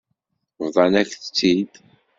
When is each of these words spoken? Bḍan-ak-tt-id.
Bḍan-ak-tt-id. 0.65 1.71